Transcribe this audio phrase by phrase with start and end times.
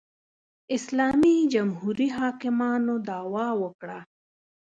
[0.75, 3.99] اسلامي جمهوري حاکمانو دعوا وکړه